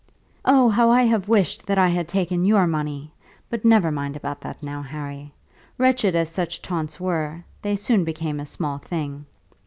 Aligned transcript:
"Oh, 0.45 0.67
how 0.69 0.89
I 0.89 1.03
have 1.03 1.27
wished 1.29 1.67
that 1.67 1.77
I 1.77 1.89
had 1.89 2.07
taken 2.07 2.43
your 2.43 2.65
money! 2.65 3.13
But 3.51 3.63
never 3.63 3.91
mind 3.91 4.15
about 4.15 4.41
that 4.41 4.63
now, 4.63 4.81
Harry. 4.81 5.31
Wretched 5.77 6.15
as 6.15 6.31
such 6.31 6.59
taunts 6.63 6.99
were, 6.99 7.43
they 7.61 7.75
soon 7.75 8.03
became 8.03 8.39
a 8.39 8.47
small 8.47 8.79
thing. 8.79 9.27